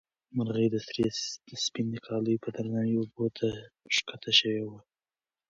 مرغۍ 0.35 0.67
د 0.71 0.77
سړي 0.87 1.07
د 1.49 1.51
سپینې 1.65 1.99
کالیو 2.07 2.41
په 2.43 2.49
درناوي 2.55 2.95
اوبو 2.99 3.25
ته 3.37 3.47
ښکته 3.95 4.31
شوې 4.39 4.61
وه. 4.69 4.79